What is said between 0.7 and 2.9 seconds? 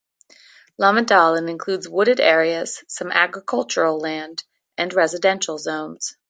Lommedalen includes wooded areas,